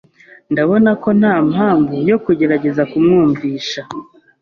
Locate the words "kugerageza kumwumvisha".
2.23-3.81